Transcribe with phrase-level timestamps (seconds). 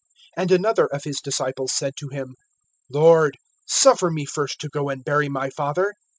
[0.35, 2.33] (21)And another of his disciples said to him:
[2.89, 5.93] Lord, suffer me first to go and bury my father.